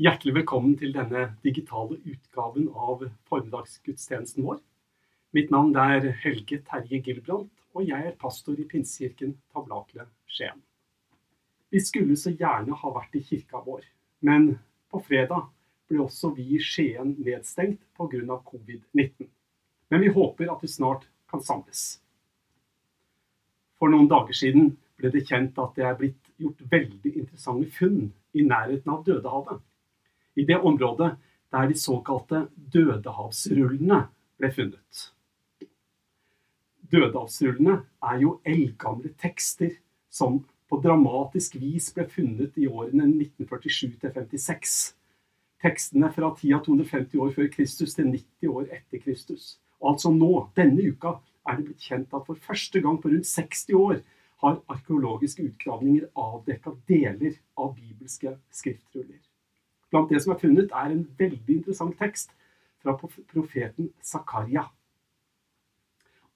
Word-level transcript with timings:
Hjertelig 0.00 0.32
velkommen 0.32 0.78
til 0.80 0.94
denne 0.94 1.26
digitale 1.44 1.98
utgaven 2.08 2.70
av 2.72 3.02
formiddagsgudstjenesten 3.28 4.46
vår. 4.46 4.62
Mitt 5.36 5.52
navn 5.52 5.74
er 5.76 6.06
Helge 6.22 6.62
Terje 6.64 7.02
Gilbrandt, 7.04 7.50
og 7.76 7.84
jeg 7.84 8.06
er 8.08 8.16
pastor 8.22 8.56
i 8.56 8.64
Pinsekirken 8.64 9.34
Tablakle 9.52 10.06
Skien. 10.24 10.56
Vi 11.68 11.84
skulle 11.84 12.16
så 12.16 12.32
gjerne 12.32 12.80
ha 12.80 12.94
vært 12.96 13.20
i 13.20 13.24
kirka 13.28 13.60
vår, 13.66 13.84
men 14.24 14.54
på 14.88 15.04
fredag 15.04 15.50
ble 15.92 16.00
også 16.06 16.32
vi 16.32 16.48
i 16.56 16.64
Skien 16.64 17.18
nedstengt 17.20 17.84
pga. 17.92 18.40
covid-19. 18.48 19.28
Men 19.92 20.00
vi 20.00 20.16
håper 20.16 20.48
at 20.48 20.64
vi 20.64 20.76
snart 20.78 21.10
kan 21.28 21.44
samles. 21.44 22.00
For 23.76 23.92
noen 23.92 24.08
dager 24.08 24.32
siden 24.32 24.78
ble 24.96 25.12
det 25.12 25.28
kjent 25.28 25.60
at 25.60 25.76
det 25.76 25.84
er 25.84 26.00
blitt 26.00 26.36
gjort 26.38 26.70
veldig 26.72 27.18
interessante 27.18 27.68
funn 27.76 28.14
i 28.32 28.48
nærheten 28.48 28.96
av 28.96 29.04
Dødehavet. 29.04 29.66
I 30.36 30.44
det 30.44 30.58
området 30.58 31.16
der 31.50 31.66
de 31.66 31.74
såkalte 31.74 32.46
Dødehavsrullene 32.72 34.04
ble 34.38 34.50
funnet. 34.54 35.06
Dødehavsrullene 36.90 37.80
er 38.02 38.22
jo 38.22 38.36
eldgamle 38.46 39.12
tekster 39.18 39.74
som 40.10 40.40
på 40.70 40.78
dramatisk 40.82 41.56
vis 41.58 41.90
ble 41.94 42.06
funnet 42.10 42.58
i 42.58 42.68
årene 42.70 43.08
1947-56. 43.10 44.76
Tekstene 45.60 46.12
fra 46.14 46.30
tida 46.38 46.60
250 46.64 47.18
år 47.20 47.34
før 47.34 47.50
Kristus 47.52 47.96
til 47.98 48.08
90 48.12 48.54
år 48.54 48.70
etter 48.78 49.02
Kristus. 49.02 49.58
Og 49.80 49.94
altså 49.94 50.12
nå, 50.14 50.30
denne 50.56 50.86
uka, 50.92 51.18
er 51.48 51.58
det 51.58 51.66
blitt 51.66 51.84
kjent 51.88 52.14
at 52.14 52.26
for 52.26 52.38
første 52.38 52.80
gang 52.84 53.00
på 53.02 53.10
rundt 53.12 53.28
60 53.28 53.74
år 53.76 54.00
har 54.40 54.60
arkeologiske 54.72 55.44
utgravninger 55.50 56.06
avdekka 56.16 56.72
deler 56.88 57.34
av 57.60 57.74
bibelske 57.76 58.36
skriftruller. 58.56 59.19
Blant 59.90 60.10
det 60.10 60.22
som 60.22 60.34
er 60.34 60.40
funnet, 60.40 60.70
er 60.72 60.92
en 60.92 61.06
veldig 61.18 61.56
interessant 61.60 61.96
tekst 61.98 62.30
fra 62.82 62.94
profeten 62.96 63.90
Zakaria. 64.02 64.66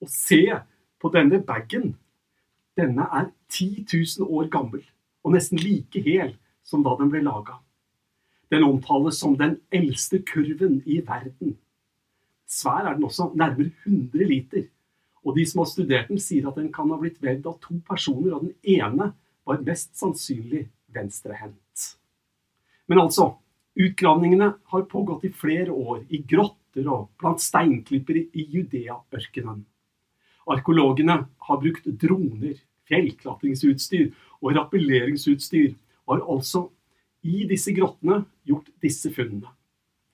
Og 0.02 0.10
se 0.10 0.42
på 1.00 1.10
denne 1.14 1.40
bagen. 1.42 1.94
Denne 2.76 3.06
er 3.14 3.30
10 3.54 3.86
000 4.18 4.26
år 4.26 4.48
gammel 4.50 4.82
og 5.24 5.32
nesten 5.32 5.60
like 5.62 6.02
hel 6.04 6.34
som 6.66 6.82
da 6.84 6.96
den 6.98 7.10
ble 7.12 7.22
laga. 7.24 7.60
Den 8.52 8.66
omtales 8.66 9.20
som 9.22 9.36
den 9.38 9.56
eldste 9.72 10.20
kurven 10.26 10.80
i 10.86 11.00
verden. 11.06 11.54
Svær 12.46 12.84
er 12.84 12.96
den 12.96 13.06
også, 13.06 13.30
nærmere 13.34 13.70
100 13.86 14.26
liter. 14.28 14.66
Og 15.24 15.36
de 15.38 15.46
som 15.48 15.62
har 15.62 15.70
studert 15.70 16.10
den, 16.10 16.20
sier 16.20 16.48
at 16.48 16.58
den 16.60 16.72
kan 16.72 16.90
ha 16.92 16.98
blitt 17.00 17.22
vevd 17.22 17.46
av 17.48 17.56
to 17.62 17.78
personer, 17.88 18.34
og 18.36 18.44
den 18.44 18.74
ene 18.76 19.12
var 19.46 19.62
mest 19.64 19.94
sannsynlig 19.96 20.66
venstrehendt. 20.92 21.86
Men 22.86 23.00
altså, 23.00 23.30
utgravningene 23.74 24.52
har 24.70 24.82
pågått 24.90 25.24
i 25.24 25.32
flere 25.32 25.72
år, 25.72 26.04
i 26.08 26.22
grotter 26.22 26.88
og 26.90 27.08
blant 27.20 27.42
steinklipper 27.42 28.20
i 28.22 28.46
Judea-ørkenen. 28.54 29.64
Arkeologene 30.50 31.18
har 31.48 31.60
brukt 31.60 31.86
droner, 32.00 32.56
fjellklatringsutstyr 32.88 34.10
og 34.42 34.56
rappelleringsutstyr, 34.58 35.72
og 36.06 36.18
har 36.18 36.26
altså 36.36 36.66
i 37.24 37.46
disse 37.48 37.72
grottene 37.72 38.24
gjort 38.44 38.68
disse 38.84 39.12
funnene. 39.14 39.48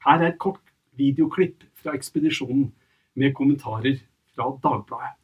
Her 0.07 0.21
er 0.23 0.33
et 0.33 0.39
kort 0.41 0.63
videoklipp 0.97 1.65
fra 1.81 1.97
ekspedisjonen 1.99 2.71
med 3.19 3.35
kommentarer 3.35 3.99
fra 4.35 4.53
Dagbladet. 4.63 5.17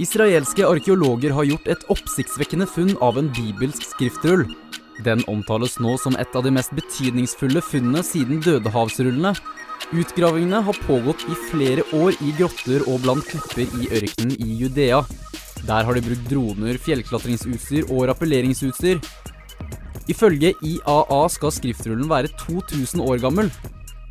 Israelske 0.00 0.64
arkeologer 0.66 1.34
har 1.36 1.46
gjort 1.46 1.68
et 1.70 1.82
oppsiktsvekkende 1.92 2.66
funn 2.66 2.94
av 3.04 3.18
en 3.20 3.28
bibelsk 3.34 3.84
skriftrull. 3.92 4.46
Den 5.00 5.24
omtales 5.30 5.78
nå 5.80 5.96
som 5.98 6.16
et 6.20 6.36
av 6.36 6.44
de 6.44 6.52
mest 6.52 6.74
betydningsfulle 6.76 7.62
funnene 7.64 8.04
siden 8.04 8.42
Dødehavsrullene. 8.44 9.32
Utgravingene 9.92 10.60
har 10.66 10.78
pågått 10.86 11.24
i 11.26 11.38
flere 11.48 11.86
år 11.96 12.16
i 12.22 12.34
grotter 12.38 12.84
og 12.86 13.02
blant 13.02 13.26
klipper 13.26 13.66
i 13.80 13.88
ørkenen 13.98 14.36
i 14.36 14.58
Judea. 14.60 15.02
Der 15.66 15.88
har 15.88 15.94
de 15.96 16.04
brukt 16.04 16.28
droner, 16.30 16.78
fjellklatringsutstyr 16.78 17.88
og 17.88 18.08
rappelleringsutstyr. 18.12 19.02
Ifølge 20.10 20.54
IAA 20.66 21.22
skal 21.30 21.54
skriftrullen 21.54 22.10
være 22.10 22.32
2000 22.42 23.02
år 23.06 23.22
gammel, 23.22 23.52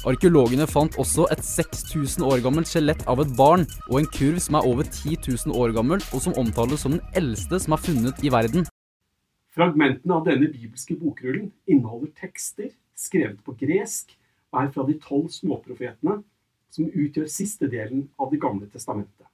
Arkeologene 0.02 0.66
fant 0.66 0.96
også 1.02 1.28
et 1.34 1.44
6000 1.46 2.26
år 2.26 2.42
gammelt 2.42 2.70
skjelett 2.70 3.04
av 3.12 3.22
et 3.22 3.34
barn 3.38 3.68
og 3.92 4.00
en 4.00 4.10
kurv 4.10 4.40
som 4.42 4.58
er 4.58 4.66
over 4.66 4.88
10 4.88 5.20
000 5.28 5.54
år 5.54 5.76
gammel, 5.78 6.02
og 6.10 6.24
som 6.24 6.38
omtales 6.42 6.82
som 6.82 6.98
den 6.98 7.04
eldste 7.14 7.62
som 7.62 7.78
er 7.78 7.84
funnet 7.86 8.26
i 8.26 8.34
verden. 8.34 8.66
Fragmentene 9.52 10.16
av 10.16 10.24
denne 10.28 10.48
bibelske 10.48 10.96
bokrullen 10.96 11.50
inneholder 11.68 12.14
tekster 12.16 12.72
skrevet 12.96 13.42
på 13.44 13.56
gresk 13.60 14.14
og 14.52 14.62
er 14.62 14.72
fra 14.72 14.86
de 14.88 14.96
tolv 15.04 15.28
småprofetene 15.34 16.22
som 16.72 16.88
utgjør 16.88 17.28
siste 17.32 17.68
delen 17.72 18.06
av 18.20 18.32
Det 18.32 18.40
gamle 18.40 18.70
testamentet. 18.72 19.28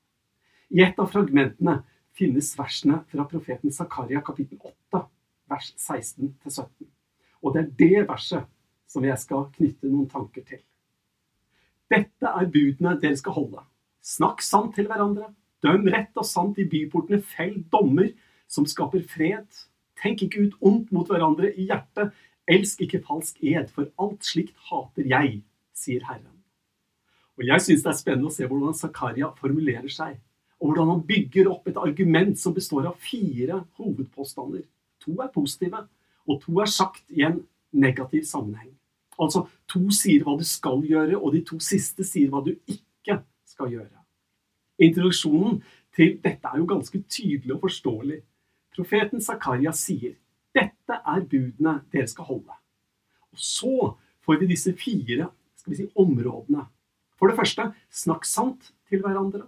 I 0.73 0.81
et 0.83 0.97
av 0.99 1.11
fragmentene 1.11 1.83
finnes 2.17 2.49
versene 2.57 3.03
fra 3.11 3.27
profeten 3.29 3.71
Zakaria 3.71 4.23
kapittel 4.25 4.57
8, 4.57 5.03
vers 5.53 5.69
16-17. 5.77 6.89
Og 7.45 7.53
det 7.53 7.61
er 7.61 7.69
det 7.77 8.07
verset 8.09 8.49
som 8.89 9.05
jeg 9.05 9.21
skal 9.21 9.47
knytte 9.53 9.91
noen 9.91 10.09
tanker 10.09 10.43
til. 10.47 10.63
Dette 11.93 12.33
er 12.33 12.49
budene 12.51 12.97
dere 12.99 13.19
skal 13.19 13.37
holde. 13.37 13.61
Snakk 14.01 14.41
sant 14.43 14.73
til 14.75 14.89
hverandre. 14.89 15.29
Døm 15.63 15.87
rett 15.93 16.17
og 16.17 16.25
sant 16.27 16.57
i 16.59 16.65
byportene. 16.67 17.21
Fell 17.21 17.61
dommer 17.71 18.09
som 18.49 18.65
skaper 18.67 19.05
fred. 19.07 19.45
Tenk 19.97 20.23
ikke 20.25 20.47
ut 20.47 20.57
ondt 20.61 20.91
mot 20.93 21.09
hverandre 21.09 21.51
i 21.55 21.67
hjertet. 21.69 22.13
Elsk 22.47 22.85
ikke 22.85 23.03
falsk 23.03 23.41
ed, 23.43 23.67
for 23.73 23.89
alt 23.99 24.23
slikt 24.23 24.55
hater 24.69 25.07
jeg, 25.09 25.41
sier 25.75 26.05
Herren. 26.07 26.37
Og 27.37 27.45
Jeg 27.45 27.61
syns 27.61 27.83
det 27.83 27.91
er 27.91 27.99
spennende 27.99 28.31
å 28.31 28.33
se 28.33 28.47
hvordan 28.47 28.77
Zakaria 28.77 29.29
formulerer 29.37 29.91
seg, 29.93 30.15
og 30.57 30.71
hvordan 30.71 30.89
han 30.95 31.03
bygger 31.05 31.51
opp 31.51 31.67
et 31.69 31.77
argument 31.77 32.39
som 32.39 32.55
består 32.55 32.87
av 32.89 32.97
fire 32.97 33.59
hovedpåstander. 33.77 34.63
To 35.05 35.19
er 35.21 35.29
positive, 35.33 35.83
og 36.25 36.41
to 36.41 36.57
er 36.63 36.71
sagt 36.71 37.03
i 37.13 37.27
en 37.27 37.43
negativ 37.71 38.25
sammenheng. 38.25 38.71
Altså 39.21 39.45
to 39.69 39.83
sier 39.93 40.25
hva 40.25 40.37
du 40.37 40.45
skal 40.47 40.81
gjøre, 40.85 41.17
og 41.17 41.33
de 41.35 41.43
to 41.45 41.59
siste 41.61 42.05
sier 42.05 42.31
hva 42.33 42.41
du 42.45 42.55
ikke 42.65 43.19
skal 43.45 43.69
gjøre. 43.73 44.01
Introduksjonen 44.81 45.61
til 45.97 46.17
dette 46.23 46.49
er 46.49 46.61
jo 46.61 46.69
ganske 46.69 47.01
tydelig 47.09 47.55
og 47.55 47.63
forståelig. 47.65 48.19
Profeten 48.77 49.21
Zakaria 49.23 49.71
sier 49.73 50.13
dette 50.53 50.97
er 51.01 51.23
budene 51.25 51.79
dere 51.93 52.07
skal 52.09 52.27
holde. 52.29 52.53
Og 53.33 53.41
Så 53.41 53.95
får 54.25 54.41
vi 54.41 54.49
disse 54.53 54.73
fire 54.77 55.31
skal 55.57 55.73
vi 55.73 55.79
si, 55.79 55.87
områdene. 55.97 56.67
For 57.17 57.29
det 57.29 57.37
første, 57.39 57.71
snakk 57.89 58.25
sant 58.29 58.71
til 58.89 59.01
hverandre. 59.01 59.47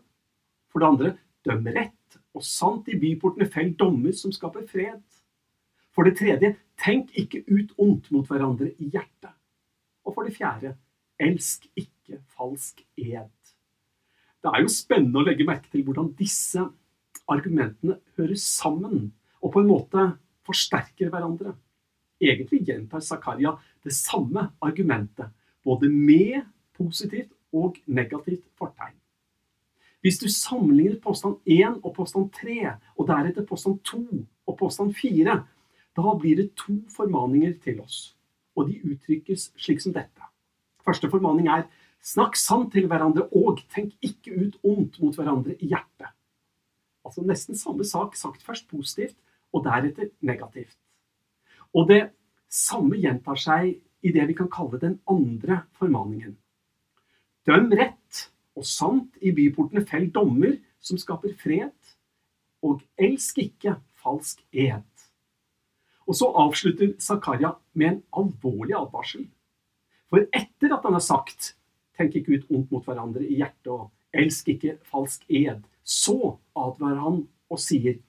For 0.73 0.81
det 0.81 0.89
andre, 0.89 1.11
døm 1.45 1.69
rett 1.75 2.17
og 2.33 2.45
sant 2.45 2.89
i 2.89 2.97
byportene, 2.97 3.47
fell 3.49 3.75
dommer 3.77 4.15
som 4.17 4.33
skaper 4.33 4.65
fred. 4.69 5.01
For 5.93 6.07
det 6.07 6.17
tredje, 6.17 6.55
tenk 6.81 7.13
ikke 7.17 7.43
ut 7.49 7.73
ondt 7.77 8.09
mot 8.13 8.27
hverandre 8.29 8.71
i 8.77 8.89
hjertet. 8.89 9.33
Og 10.05 10.15
for 10.15 10.25
det 10.25 10.35
fjerde, 10.37 10.73
elsk 11.21 11.67
ikke 11.77 12.21
falsk 12.35 12.81
ed. 12.97 13.29
Det 14.39 14.51
er 14.53 14.63
jo 14.63 14.71
spennende 14.71 15.21
å 15.21 15.27
legge 15.27 15.45
merke 15.45 15.69
til 15.69 15.83
hvordan 15.85 16.13
disse 16.17 16.63
argumentene 17.29 17.99
hører 18.17 18.39
sammen, 18.39 19.09
og 19.41 19.53
på 19.53 19.63
en 19.63 19.69
måte 19.69 20.05
forsterker 20.47 21.11
hverandre. 21.11 21.55
Egentlig 22.19 22.63
gjentar 22.67 23.03
Zakaria 23.05 23.55
det 23.83 23.93
samme 23.95 24.49
argumentet, 24.61 25.31
både 25.63 25.89
med 25.89 26.41
positivt 26.75 27.31
og 27.53 27.77
negativt 27.85 28.45
fortegn. 28.59 28.95
Hvis 30.01 30.19
du 30.19 30.29
sammenligner 30.31 30.99
påstand 31.03 31.39
1 31.45 31.81
og 31.83 31.93
påstand 31.95 32.29
3, 32.35 32.75
og 32.95 33.07
deretter 33.07 33.45
påstand 33.45 33.79
2 33.83 34.03
og 34.47 34.57
påstand 34.57 34.93
4, 34.95 35.35
da 35.95 36.13
blir 36.19 36.39
det 36.39 36.53
to 36.55 36.77
formaninger 36.95 37.57
til 37.63 37.81
oss 37.83 38.15
og 38.59 38.69
de 38.69 38.79
uttrykkes 38.83 39.49
slik 39.59 39.81
som 39.83 39.95
dette. 39.95 40.29
Første 40.85 41.09
formaning 41.11 41.49
er 41.51 41.67
snakk 42.03 42.37
sant 42.39 42.71
til 42.73 42.87
hverandre 42.91 43.27
og 43.35 43.61
tenk 43.73 43.95
ikke 44.05 44.35
ut 44.35 44.57
ondt 44.65 44.99
mot 45.03 45.15
hverandre 45.15 45.55
i 45.59 45.71
hjertet. 45.71 46.11
Altså 47.05 47.23
nesten 47.25 47.57
samme 47.57 47.87
sak 47.87 48.17
sagt 48.19 48.43
først 48.45 48.67
positivt 48.71 49.15
og 49.53 49.65
deretter 49.65 50.11
negativt. 50.25 50.77
Og 51.73 51.89
det 51.89 52.01
samme 52.49 52.97
gjentar 52.97 53.37
seg 53.39 53.75
i 54.01 54.13
det 54.15 54.25
vi 54.29 54.35
kan 54.37 54.49
kalle 54.51 54.79
den 54.81 54.99
andre 55.09 55.63
formaningen. 55.77 56.37
Døm 57.47 57.71
rett 57.73 58.25
og 58.57 58.65
sant 58.67 59.15
i 59.21 59.31
byportene, 59.35 59.85
fell 59.87 60.09
dommer 60.13 60.57
som 60.83 60.99
skaper 60.99 61.33
fred, 61.39 61.75
og 62.65 62.81
elsk 62.99 63.39
ikke 63.43 63.77
falsk 64.01 64.41
ed. 64.51 64.85
Og 66.09 66.17
så 66.17 66.29
avslutter 66.41 66.95
Zakaria 66.99 67.53
med 67.77 67.87
en 67.91 68.01
alvorlig 68.21 68.75
advarsel. 68.75 69.27
For 70.09 70.25
etter 70.33 70.73
at 70.73 70.83
han 70.83 70.97
har 70.97 71.05
sagt 71.05 71.55
'tenk 71.95 72.15
ikke 72.15 72.39
ut 72.39 72.51
ondt 72.51 72.71
mot 72.71 72.85
hverandre 72.85 73.23
i 73.23 73.37
hjertet' 73.37 73.71
og 73.71 73.91
'elsk 74.13 74.47
ikke 74.47 74.77
falsk 74.83 75.25
ed', 75.29 75.67
så 75.83 76.37
advarer 76.55 77.01
han 77.01 77.27
og 77.49 77.59
sier 77.59 77.99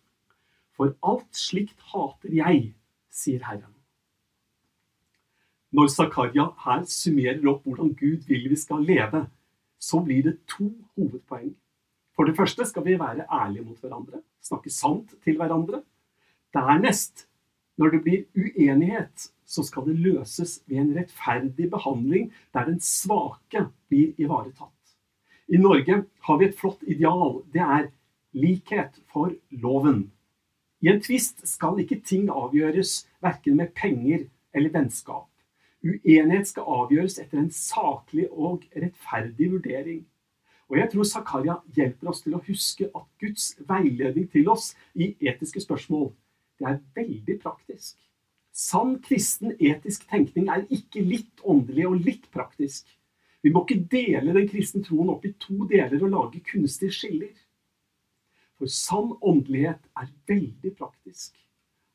'for 0.81 0.95
alt 1.05 1.37
slikt 1.37 1.77
hater 1.93 2.33
jeg', 2.33 2.73
sier 3.13 3.43
Herren. 3.45 3.75
Når 5.77 5.91
Zakaria 5.93 6.47
her 6.65 6.87
summerer 6.89 7.49
opp 7.51 7.67
hvordan 7.67 7.91
Gud 7.95 8.25
vil 8.31 8.47
vi 8.49 8.57
skal 8.57 8.87
leve, 8.89 9.27
så 9.79 10.01
blir 10.01 10.23
det 10.25 10.39
to 10.49 10.71
hovedpoeng. 10.97 11.51
For 12.17 12.25
det 12.25 12.33
første 12.37 12.65
skal 12.65 12.87
vi 12.87 12.97
være 12.99 13.27
ærlige 13.29 13.65
mot 13.67 13.77
hverandre, 13.77 14.23
snakke 14.41 14.73
sant 14.73 15.13
til 15.25 15.37
hverandre. 15.37 15.83
Dernest, 16.57 17.27
når 17.77 17.93
det 17.95 18.01
blir 18.07 18.25
uenighet, 18.33 19.29
så 19.45 19.63
skal 19.67 19.85
det 19.85 19.99
løses 20.01 20.63
ved 20.67 20.81
en 20.81 20.95
rettferdig 20.97 21.69
behandling 21.71 22.31
der 22.55 22.65
den 22.71 22.81
svake 22.81 23.67
blir 23.93 24.17
ivaretatt. 24.17 24.97
I 25.49 25.61
Norge 25.61 26.05
har 26.25 26.41
vi 26.41 26.49
et 26.49 26.57
flott 26.57 26.81
ideal. 26.89 27.43
Det 27.53 27.61
er 27.61 27.91
likhet 28.33 28.97
for 29.13 29.37
loven. 29.51 30.09
I 30.81 30.89
en 30.89 31.01
tvist 31.05 31.43
skal 31.49 31.81
ikke 31.83 32.01
ting 32.07 32.31
avgjøres 32.33 33.03
verken 33.21 33.59
med 33.61 33.75
penger 33.77 34.25
eller 34.57 34.73
vennskap. 34.73 35.27
Uenighet 35.85 36.49
skal 36.49 36.69
avgjøres 36.69 37.19
etter 37.21 37.41
en 37.41 37.51
saklig 37.53 38.27
og 38.31 38.65
rettferdig 38.77 39.51
vurdering. 39.53 40.01
Og 40.71 40.79
jeg 40.79 40.91
tror 40.93 41.09
Zakaria 41.09 41.57
hjelper 41.77 42.13
oss 42.13 42.23
til 42.25 42.37
å 42.37 42.43
huske 42.47 42.89
at 42.95 43.07
Guds 43.21 43.51
veiledning 43.69 44.29
til 44.33 44.49
oss 44.53 44.71
i 44.95 45.11
etiske 45.21 45.65
spørsmål, 45.65 46.13
det 46.61 46.69
er 46.69 46.81
veldig 46.97 47.37
praktisk. 47.43 47.97
Sann 48.53 48.99
kristen 49.03 49.55
etisk 49.59 50.05
tenkning 50.11 50.51
er 50.53 50.67
ikke 50.73 51.03
litt 51.05 51.45
åndelig 51.45 51.87
og 51.89 52.01
litt 52.07 52.27
praktisk. 52.33 52.87
Vi 53.41 53.53
må 53.53 53.65
ikke 53.65 53.87
dele 53.91 54.35
den 54.37 54.49
kristne 54.51 54.85
troen 54.85 55.13
opp 55.15 55.25
i 55.25 55.33
to 55.41 55.65
deler 55.71 56.03
og 56.05 56.13
lage 56.13 56.43
kunstige 56.45 56.93
skiller. 56.93 57.33
For 58.61 58.69
sann 58.69 59.15
åndelighet 59.25 59.81
er 59.97 60.11
veldig 60.29 60.75
praktisk. 60.77 61.33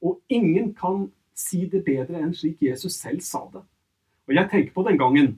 Og 0.01 0.17
ingen 0.33 0.71
kan 0.73 1.11
si 1.37 1.67
det 1.69 1.83
bedre 1.85 2.17
enn 2.23 2.33
slik 2.33 2.63
Jesus 2.65 2.97
selv 2.97 3.21
sa 3.21 3.43
det. 3.53 3.61
Og 4.25 4.33
jeg 4.33 4.49
tenker 4.49 4.73
på 4.73 4.85
den 4.87 4.97
gangen 4.97 5.35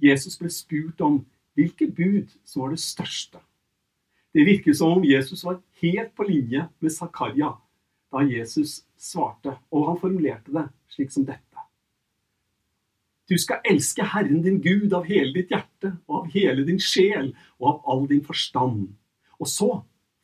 Jesus 0.00 0.38
ble 0.40 0.48
spurt 0.48 1.02
om 1.04 1.20
hvilke 1.58 1.90
bud 1.92 2.32
som 2.48 2.64
var 2.64 2.72
det 2.72 2.80
største. 2.80 3.42
Det 4.32 4.46
virker 4.46 4.72
som 4.72 4.96
om 4.96 5.04
Jesus 5.04 5.44
var 5.44 5.58
helt 5.82 6.14
på 6.16 6.24
linje 6.24 6.64
med 6.80 6.94
Zakaria 6.94 7.52
da 8.10 8.22
Jesus 8.24 8.80
svarte, 8.98 9.52
og 9.70 9.86
han 9.90 10.00
formulerte 10.00 10.54
det 10.54 10.64
slik 10.90 11.12
som 11.12 11.26
dette. 11.28 11.66
Du 13.30 13.36
skal 13.38 13.60
elske 13.68 14.02
Herren 14.02 14.40
din 14.42 14.58
Gud 14.62 14.94
av 14.96 15.04
hele 15.06 15.30
ditt 15.36 15.52
hjerte 15.52 15.92
og 16.08 16.22
av 16.22 16.32
hele 16.32 16.64
din 16.66 16.80
sjel 16.82 17.30
og 17.60 17.68
av 17.68 17.92
all 17.92 18.08
din 18.10 18.24
forstand. 18.26 18.88
Og 19.38 19.46
så 19.46 19.68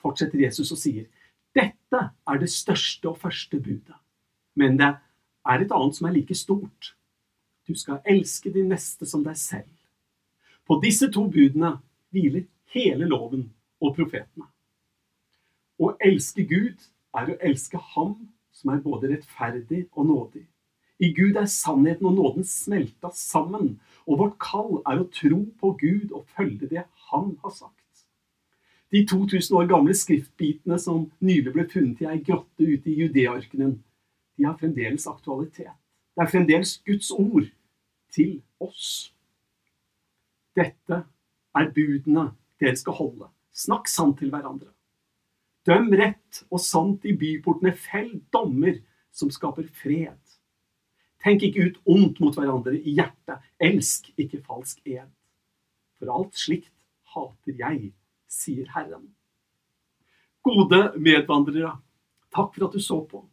fortsetter 0.07 0.47
Jesus 0.47 0.71
og 0.71 0.81
sier, 0.81 1.07
dette 1.57 2.03
er 2.29 2.39
det 2.41 2.51
største 2.53 3.11
og 3.11 3.19
første 3.19 3.59
budet. 3.59 3.97
Men 4.57 4.79
det 4.79 4.93
er 5.47 5.63
et 5.63 5.73
annet 5.75 5.99
som 5.99 6.09
er 6.09 6.17
like 6.17 6.37
stort. 6.37 6.93
Du 7.67 7.75
skal 7.75 8.03
elske 8.07 8.53
din 8.55 8.71
neste 8.71 9.09
som 9.09 9.25
deg 9.27 9.39
selv. 9.41 9.71
På 10.67 10.79
disse 10.83 11.09
to 11.13 11.27
budene 11.31 11.77
hviler 12.15 12.47
hele 12.75 13.09
loven 13.09 13.49
og 13.83 13.97
profetene. 13.97 14.49
Å 15.77 15.93
elske 16.03 16.47
Gud 16.49 16.83
er 17.17 17.33
å 17.33 17.39
elske 17.45 17.81
Ham 17.95 18.17
som 18.57 18.73
er 18.73 18.85
både 18.85 19.11
rettferdig 19.13 19.87
og 19.93 20.09
nådig. 20.09 20.45
I 21.05 21.11
Gud 21.13 21.37
er 21.37 21.49
sannheten 21.53 22.09
og 22.09 22.17
nåden 22.17 22.47
smelta 22.49 23.11
sammen, 23.13 23.75
og 24.09 24.23
vårt 24.23 24.39
kall 24.41 24.79
er 24.89 25.03
å 25.03 25.11
tro 25.13 25.43
på 25.61 25.75
Gud 25.83 26.15
og 26.17 26.25
følge 26.33 26.71
det 26.71 26.87
Han 27.11 27.35
har 27.43 27.53
sagt. 27.53 27.86
De 28.97 29.07
2000 29.07 29.57
år 29.57 29.67
gamle 29.69 29.93
skriftbitene 29.95 30.79
som 30.81 31.03
nylig 31.21 31.53
ble 31.53 31.67
funnet 31.69 31.99
i 32.01 32.07
ei 32.09 32.21
grotte 32.25 32.65
ute 32.65 32.89
i 32.89 32.95
Judearkenen, 33.03 33.75
de 34.39 34.47
har 34.47 34.55
fremdeles 34.57 35.05
aktualitet. 35.11 35.75
Det 36.17 36.23
er 36.25 36.31
fremdeles 36.31 36.71
Guds 36.87 37.11
ord 37.13 37.51
til 38.17 38.39
oss. 38.57 39.13
Dette 40.57 41.03
er 41.61 41.69
budene 41.77 42.31
dere 42.57 42.81
skal 42.81 42.97
holde. 42.97 43.29
Snakk 43.53 43.93
sant 43.93 44.17
til 44.23 44.33
hverandre. 44.33 44.73
Døm 45.69 45.93
rett 46.01 46.41
og 46.49 46.65
sant 46.65 47.05
i 47.05 47.13
byportene. 47.21 47.75
Fell 47.77 48.15
dommer 48.33 48.81
som 49.13 49.29
skaper 49.29 49.69
fred. 49.77 50.17
Tenk 51.21 51.45
ikke 51.45 51.69
ut 51.69 51.79
ondt 51.85 52.25
mot 52.25 52.41
hverandre 52.41 52.81
i 52.81 52.97
hjertet. 52.97 53.45
Elsk 53.61 54.09
ikke 54.17 54.41
falsk 54.41 54.81
ed. 54.89 55.13
For 56.01 56.17
alt 56.17 56.41
slikt 56.41 56.73
hater 57.13 57.61
jeg, 57.61 57.93
sier 58.29 58.69
Herren. 58.75 59.09
Gode 60.47 60.93
medvandrere, 61.03 61.73
takk 62.35 62.55
for 62.55 62.69
at 62.69 62.77
du 62.77 62.83
så 62.83 63.01
på. 63.09 63.25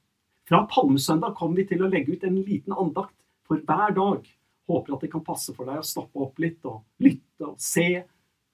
Fra 0.49 0.63
Palmesøndag 0.69 1.35
kommer 1.37 1.61
vi 1.61 1.67
til 1.69 1.83
å 1.83 1.89
legge 1.91 2.15
ut 2.15 2.25
en 2.27 2.39
liten 2.41 2.73
andakt 2.73 3.15
for 3.47 3.61
hver 3.61 3.93
dag. 3.95 4.25
Håper 4.67 4.95
at 4.95 5.05
det 5.05 5.11
kan 5.11 5.23
passe 5.23 5.53
for 5.55 5.67
deg 5.67 5.79
å 5.81 5.87
stoppe 5.87 6.19
opp 6.25 6.41
litt 6.41 6.63
og 6.67 6.83
lytte 7.03 7.47
og 7.47 7.61
se 7.61 8.03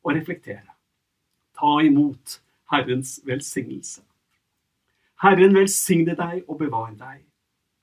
og 0.04 0.14
reflektere. 0.16 0.76
Ta 1.58 1.80
imot 1.86 2.40
Herrens 2.72 3.18
velsignelse. 3.26 4.04
Herren 5.20 5.56
velsigne 5.58 6.16
deg 6.16 6.46
og 6.48 6.62
bevare 6.62 6.96
deg. 6.96 7.26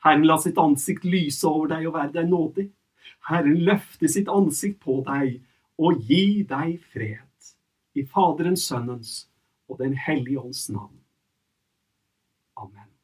Herren 0.07 0.25
la 0.29 0.39
sitt 0.41 0.59
ansikt 0.61 1.05
lyse 1.05 1.45
over 1.49 1.75
deg 1.75 1.89
og 1.89 1.97
være 1.99 2.15
deg 2.15 2.31
nådig. 2.31 2.69
Herren 3.29 3.59
løfte 3.67 4.09
sitt 4.09 4.31
ansikt 4.33 4.79
på 4.85 5.01
deg 5.07 5.41
og 5.83 6.01
gi 6.09 6.47
deg 6.49 6.79
fred. 6.93 7.26
I 7.97 8.05
Faderens, 8.05 8.67
Sønnens 8.69 9.31
og 9.69 9.79
Den 9.81 9.97
hellige 9.97 10.41
ånds 10.41 10.69
navn. 10.71 11.01
Amen. 12.57 12.96